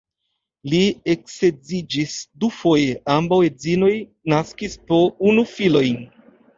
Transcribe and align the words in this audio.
Li 0.71 0.79
eksedziĝis 1.13 2.17
dufoje, 2.45 2.97
ambaŭ 3.19 3.41
edzinoj 3.53 3.93
naskis 4.37 4.83
po 4.91 5.03
unu 5.33 5.49
filojn. 5.57 6.07